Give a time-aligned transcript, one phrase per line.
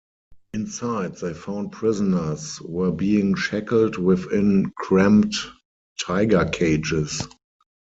[0.55, 5.35] Inside they found prisoners were being shackled within cramped
[6.03, 7.21] "tiger cages".